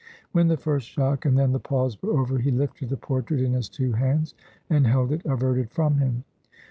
When, 0.31 0.47
the 0.47 0.57
first 0.57 0.87
shock, 0.89 1.25
and 1.25 1.37
then 1.37 1.51
the 1.51 1.59
pause 1.59 2.01
were 2.01 2.19
over, 2.19 2.39
he 2.39 2.49
lifted 2.49 2.89
the 2.89 2.97
portrait 2.97 3.39
in 3.39 3.53
his 3.53 3.69
two 3.69 3.91
hands, 3.91 4.33
and 4.67 4.87
held 4.87 5.11
it 5.11 5.23
averted 5.27 5.69
from 5.69 5.99
him. 5.99 6.23